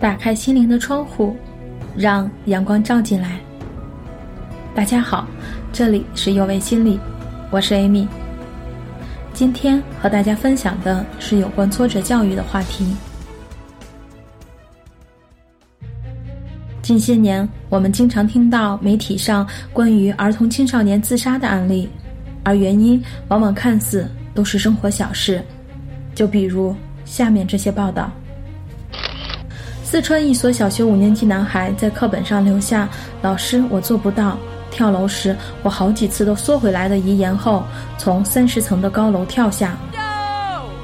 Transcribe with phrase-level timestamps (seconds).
[0.00, 1.36] 打开心灵的窗户，
[1.94, 3.38] 让阳光照进来。
[4.74, 5.26] 大家好，
[5.74, 6.98] 这里是有为心理，
[7.50, 8.08] 我是 Amy。
[9.34, 12.96] 今天和大家分享的是有关挫折教育的话题。
[16.80, 21.90] 近些年，我们经常听到媒体上关于儿童青少年自杀的案例，
[22.42, 25.44] 而原因往往看似都是生活小事，
[26.14, 26.74] 就比如
[27.04, 28.10] 下面这些报道。
[29.90, 32.88] 四川一所小学五年级男孩在课本上留下
[33.22, 34.38] “老师，我做不到”，
[34.70, 37.64] 跳楼时我好几次都缩回来的遗言后，
[37.98, 39.76] 从三十层的高楼跳下。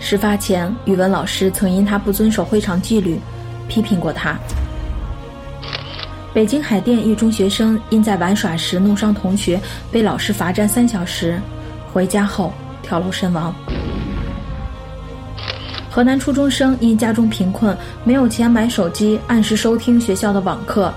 [0.01, 3.17] 事发前，语文老师曾因他不遵守会场纪律，
[3.69, 4.37] 批评过他。
[6.35, 9.61] 北京海淀一中学生因在玩耍时弄伤同学，
[9.93, 11.41] 被老师罚站三小时，
[11.93, 13.55] 回家后跳楼身亡。
[15.97, 20.93] 河南初中生因家中贫困，没有钱买手机，按时收听学校的网课，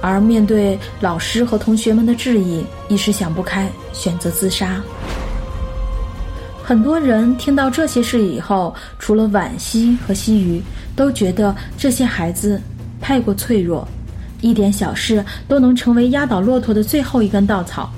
[0.00, 4.82] 而面对老师和同学们的质疑，一时想不开，选择自杀。
[6.60, 10.60] 很多人听到这些事以后，除了惋惜和唏嘘，
[10.96, 12.60] 都觉得这些孩子
[13.00, 13.86] 太过脆弱，
[14.40, 17.92] 一点小事都能成为压倒骆驼的最后一根稻草。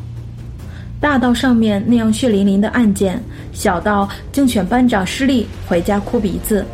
[1.05, 6.65] 大到上面那样血淋淋的案件，小到竞选班长失利回家哭鼻子，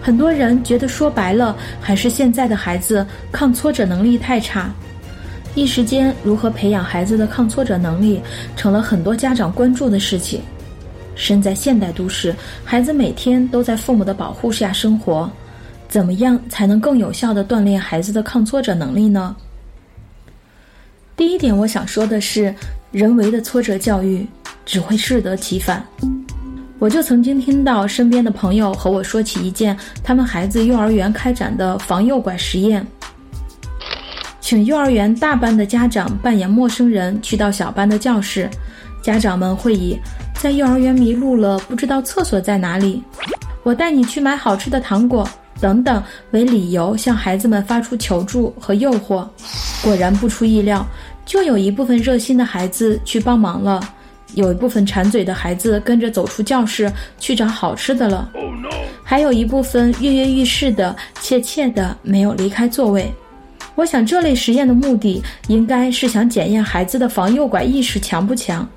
[0.00, 4.72] 很多人觉得说白了还是现在的孩子抗挫折能力太差。
[5.56, 8.20] 一时间，如何培养孩子的抗挫折能力，
[8.54, 10.40] 成了很多家长关注的事情。
[11.16, 12.32] 身在现代都市，
[12.64, 15.28] 孩子每天都在父母的保护下生活，
[15.88, 19.34] 怎么样才能更有效地锻炼孩子的抗挫折能力呢？
[21.16, 22.54] 第一点，我想说的是。
[22.90, 24.26] 人为的挫折教育
[24.66, 25.84] 只会适得其反。
[26.78, 32.84] 我就曾经听到身边的朋友和我说起一件他们孩子幼儿园开展的防诱拐实验，
[34.40, 38.48] 请幼儿园大班的家长扮演陌生人去到小班的教室，
[39.02, 39.96] 家长们会以
[40.34, 43.02] 在幼儿园迷路了，不知道厕所在哪里，
[43.62, 45.28] 我带你去买好吃的糖果
[45.60, 49.28] 等等为理由向孩子们发出求助和诱惑。
[49.82, 50.86] 果然不出意料。
[51.30, 53.80] 就有一部分热心的孩子去帮忙了，
[54.34, 58.28] 有一部分馋嘴的孩子跟着走出教室去找好吃的了，
[59.04, 63.14] 还有一部分跃跃欲试的怯怯的没有离开座位。
[63.76, 68.68] 我想这类实验的目的应该是想检验孩子的防诱拐意识强不强，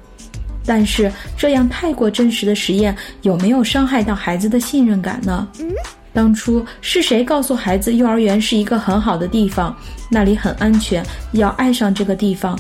[0.63, 5.47] 但是这样太过真实的实验有没有伤害到孩子的信任感呢？
[6.13, 9.75] 当初是谁告诉孩子幼儿园是一个很好的地方，
[10.09, 12.57] 那里很安全，要爱上这个地方？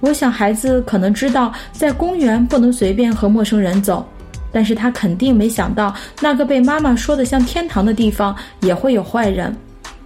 [0.00, 4.06] 我想孩子可能知道在公园不能随便和陌生人走，
[4.52, 9.54] 但是他肯定没想到那个被妈妈说的像天堂的地方也会有坏人，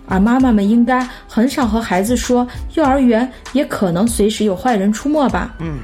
[0.07, 5.55] 而妈妈们应该很少和孩子说幼儿园也可能随时有坏人出没吧？
[5.61, 5.79] 嗯，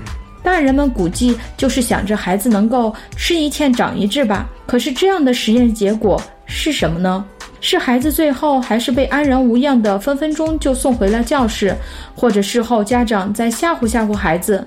[0.51, 4.49] 大人们估计就是想着孩子能够吃一堑长一智吧。
[4.67, 6.21] 可是这样的实验结果。
[6.53, 7.25] 是什么呢？
[7.61, 11.73] 是孩子最后还是被安然无恙的分分钟就送回了教室，
[12.17, 14.67] 或者事后家长在吓唬吓唬孩子？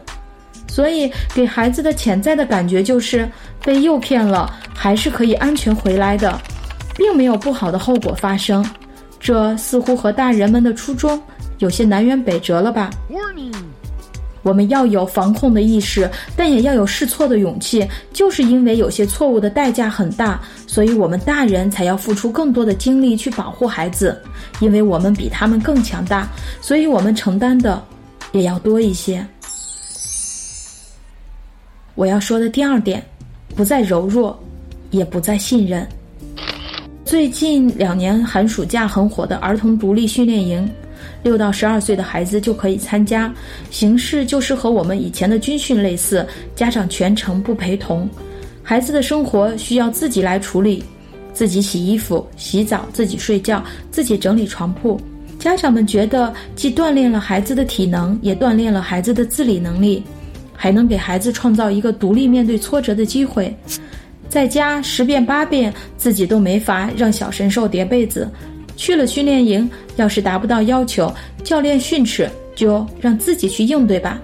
[0.69, 3.29] 所以给孩子的潜在的感觉就是
[3.66, 6.39] 被诱骗了，还是可以安全回来的，
[6.95, 8.66] 并没有不好的后果发生。
[9.19, 11.22] 这似乎和大人们的初衷
[11.57, 12.89] 有些南辕北辙了吧？
[14.43, 17.87] 我们要有防控的意识，但也要有试错的勇气。
[18.11, 24.21] 就是因为有些错误的代价很大，所以我们大人才要付出更多的精力去保护孩子。
[24.59, 26.29] 因为我们比他们更强大，
[26.61, 27.83] 所以我们承担的
[28.33, 29.25] 也要多一些。
[31.95, 33.03] 我要说的第二点，
[33.55, 34.37] 不再柔弱，
[34.91, 35.87] 也不再信任。
[37.05, 40.67] 最近两年寒暑假很火的儿童独立训练营。
[41.23, 43.34] 六到十二岁的孩子就可以参加，
[43.72, 46.25] 形式就是和我们以前的军训类似，
[46.56, 48.09] 家长全程不陪同，
[48.61, 50.84] 孩子的生活需要自己来处理，
[51.34, 54.99] 自己洗衣服、洗澡，自己睡觉，自己整理床铺。
[55.40, 60.03] 家长们觉得既锻炼了孩子的体能，也锻炼了孩子的自理能力，
[60.53, 63.53] 还能给孩子创造一个独立面对挫折的机会。
[64.29, 68.29] 在家十遍八遍，自己都没法让小神兽叠被子。
[68.75, 74.20] 去了训练营，要是达不到要求，教练训斥，就让自己去应对吧。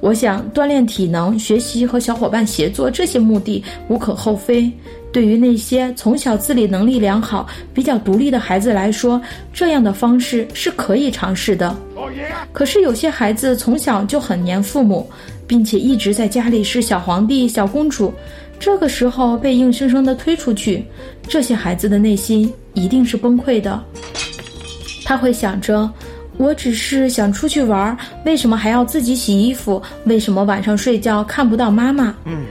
[0.00, 4.70] 我想锻炼体能、学习和小伙伴协作这些目的无可厚非。
[5.10, 9.20] 对于那些从小自理能力良好、比较独立的孩子来说，
[9.52, 11.74] 这样的方式是可以尝试的。
[12.52, 15.08] 可是有些孩子从小就很黏父母，
[15.46, 18.12] 并且一直在家里是小皇帝、小公主。
[18.64, 20.82] 这个时候被硬生生的推出去，
[21.28, 23.78] 这些孩子的内心一定是崩溃的。
[25.04, 25.86] 他会想着，
[26.38, 27.94] 我只是想出去玩，
[28.24, 29.82] 为什么还要自己洗衣服？
[30.06, 32.14] 为什么晚上睡觉看不到妈妈？
[32.24, 32.42] 嗯。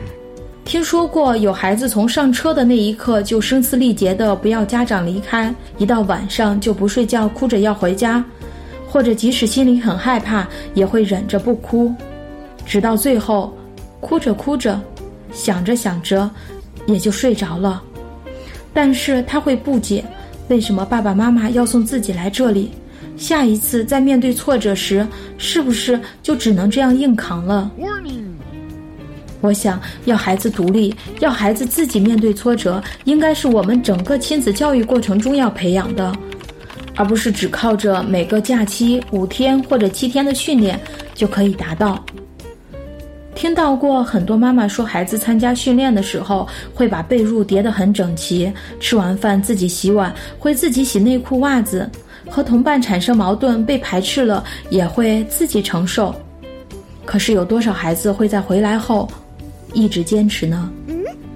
[0.63, 8.23] 听说过有孩子从上车的那一刻就声嘶力竭的不要家长离开，一到晚上就不睡觉，哭着要回家，
[8.87, 11.91] 或者即使心里很害怕，也会忍着不哭，
[12.67, 13.51] 直到最后，
[13.99, 14.79] 哭着哭着，
[15.33, 16.29] 想着想着，
[16.85, 17.81] 也就睡着了。
[18.73, 20.03] 但是他会不解，
[20.47, 22.71] 为什么爸爸妈妈要送自己来这里？
[23.15, 25.05] 下一次在面对挫折时，
[25.37, 27.69] 是不是就只能这样硬扛了？
[29.41, 36.15] 我想要孩子独立，要孩子自己面对挫折，应该是我们整个亲子教育过程中要培养的，
[36.95, 40.79] 而不是只靠着每个假期五天或者七天的训练
[41.13, 42.03] 就可以达到。
[43.43, 48.49] 听到过很多妈妈说，孩子参加训练的时候会把被褥叠得很整齐，
[48.79, 51.89] 吃完饭自己洗碗，会自己洗内裤袜子，
[52.29, 56.15] 和同伴产生矛盾被排斥了也会自己承受。
[57.03, 59.09] 可是有多少孩子会在回来后？
[59.73, 60.71] 一直坚持呢，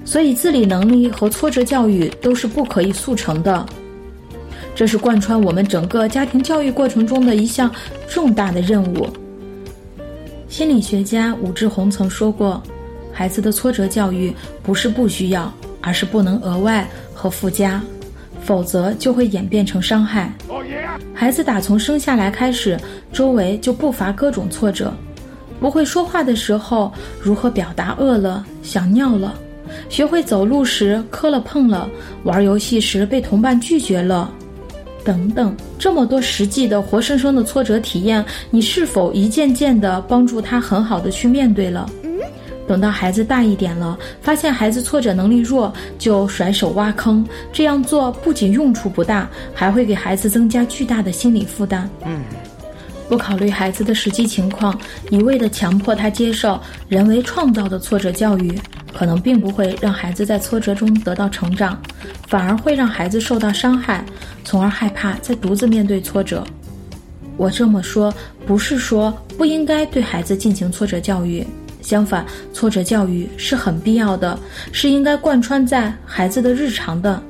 [0.06, 3.66] 所以自理能力和挫折教育都是不可以速成的，
[4.74, 7.70] 这是贯穿我们整个家庭教育过程中的一项
[8.08, 9.06] 重大的任务。
[10.48, 12.62] 心理学家武志红曾说过
[13.12, 14.34] ：“孩子的挫折教育
[14.64, 17.82] 不是不需要，而是不能额外和附加，
[18.42, 20.32] 否则就会演变成伤害。
[21.14, 22.80] 孩子打从生下来开始，
[23.12, 24.94] 周围就不乏各种挫折。”
[25.60, 29.34] 不会说话的时候，如何表达饿了、想尿了；
[29.90, 31.90] 学会走路时磕了碰了；
[32.24, 34.32] 玩游戏时被同伴拒绝了，
[35.08, 41.90] 等等，这么多实际的、活生生的挫折体验，你是否一件件的帮助他很好的去面对了？
[42.68, 51.90] 等到孩子大一点了，发现孩子挫折能力弱，就甩手挖坑，这样做不仅用处不大，还会给孩子增加巨大的心理负担。
[52.06, 52.20] 嗯。
[53.08, 54.78] 不考虑孩子的实际情况，
[55.10, 56.60] 一味的强迫他接受
[56.90, 58.60] 人为创造的挫折教育，
[58.98, 61.80] 可能并不会让孩子在挫折中得到成长，
[62.28, 64.04] 反而会让孩子受到伤害，
[64.44, 66.44] 从而害怕再独自面对挫折。
[67.38, 68.12] 我这么说，
[68.48, 71.46] 不是说不应该对孩子进行挫折教育，
[71.80, 74.36] 相反，挫折教育是很必要的，
[74.72, 77.22] 是应该贯穿在孩子的日常的。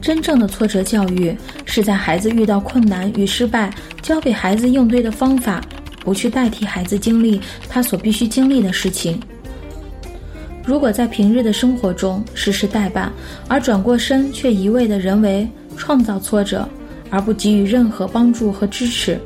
[0.00, 5.60] 真正的挫折教育是在孩子遇到困难与失败，教给孩子应对的方法，
[6.04, 9.20] 不去代替孩子经历他所必须经历的事情。
[10.64, 13.12] 如果在平日的生活中实施代办，
[13.48, 16.68] 而转过身却一味的人为创造挫折，
[17.10, 19.18] 而不给予任何帮助和支持，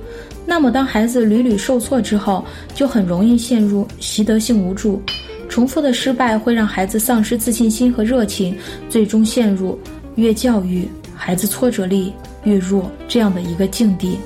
[0.46, 2.44] 那么当孩子屡屡受挫之后，
[2.74, 5.02] 就很容易陷入习得性无助。
[5.48, 8.56] 重复的失败会让孩子丧失自信心和热情，
[8.88, 9.78] 最终陷入。
[10.16, 12.10] 越教育孩子挫折力
[12.44, 14.18] 越弱，这样的一个境地。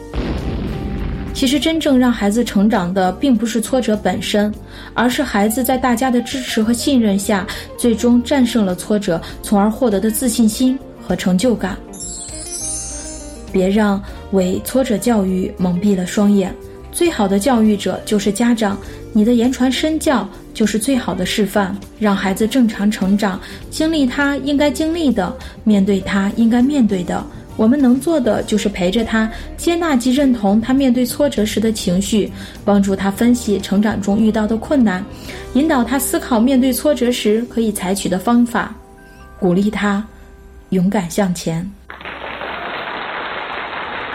[1.32, 4.52] 其实真正让孩子成长的，并不是挫折本身，
[4.92, 7.46] 而是孩子在大家的支持和信任下，
[7.78, 11.76] 最终战胜了挫折，从而获得的自信心和成就感。
[13.50, 14.00] 别让
[14.32, 16.54] 伪挫折教育蒙蔽了双眼。
[16.92, 18.76] 最好的教育者就是家长，
[19.12, 23.40] 你的言传身教就是最好的示范，让孩子正常成长，
[23.70, 25.34] 经历他应该经历的，
[25.64, 27.24] 面对他应该面对的。
[27.60, 32.32] 我们能做的就是陪着他，接纳及认同他面对挫折时的情绪，
[32.64, 35.04] 帮助他分析成长中遇到的困难，
[35.52, 38.74] 引导他思考面对挫折时可以采取的方法，
[39.38, 40.02] 鼓励他
[40.70, 41.70] 勇敢向前。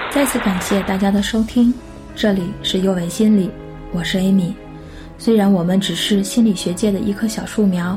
[0.10, 1.72] 再次感谢大家的收听。
[2.16, 3.52] 这里是优维心理，
[3.92, 4.54] 我是 Amy。
[5.20, 7.96] 虽然我们只是心理学界的一棵小树苗，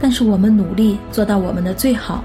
[0.00, 2.24] 但是我们努力做到我们的最好，